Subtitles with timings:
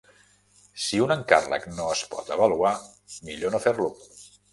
[0.85, 2.71] Si un encàrrec no es pot avaluar,
[3.29, 3.91] millor no fer-lo.